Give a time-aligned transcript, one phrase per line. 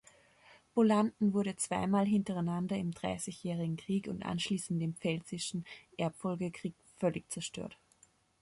[0.73, 5.63] Bolanden wurde zweimal hintereinander im Dreißigjährigen Krieg und anschließend im Pfälzischen
[5.95, 7.77] Erbfolgekrieg völlig zerstört.